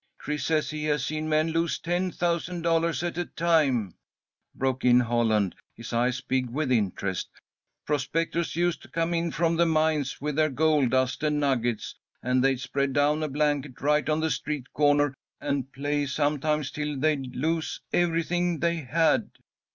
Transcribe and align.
"Chris 0.17 0.47
says 0.47 0.71
that 0.71 0.75
he 0.77 0.85
has 0.85 1.05
seen 1.05 1.29
men 1.29 1.49
lose 1.51 1.77
ten 1.77 2.09
thousand 2.09 2.63
dollars 2.63 3.03
at 3.03 3.19
a 3.19 3.25
time," 3.25 3.93
broke 4.55 4.83
in 4.83 4.99
Holland, 4.99 5.53
his 5.75 5.93
eyes 5.93 6.21
big 6.21 6.49
with 6.49 6.71
interest. 6.71 7.29
"Prospectors 7.85 8.55
used 8.55 8.81
to 8.81 8.87
come 8.89 9.13
in 9.13 9.29
from 9.29 9.57
the 9.57 9.65
mines 9.67 10.19
with 10.19 10.37
their 10.37 10.49
gold 10.49 10.89
dust 10.89 11.21
and 11.21 11.39
nuggets, 11.39 11.93
and 12.23 12.43
they'd 12.43 12.59
spread 12.61 12.93
down 12.93 13.21
a 13.21 13.27
blanket 13.27 13.79
right 13.79 14.09
on 14.09 14.21
the 14.21 14.31
street 14.31 14.73
corner 14.73 15.13
and 15.39 15.71
play 15.71 16.07
sometimes 16.07 16.71
till 16.71 16.97
they'd 16.97 17.35
lose 17.35 17.79
everything 17.93 18.57
they 18.57 18.77
had." 18.77 19.29